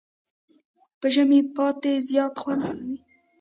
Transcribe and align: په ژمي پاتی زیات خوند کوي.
په 0.99 1.07
ژمي 1.13 1.39
پاتی 1.55 1.93
زیات 2.09 2.33
خوند 2.41 2.61
کوي. 2.67 2.95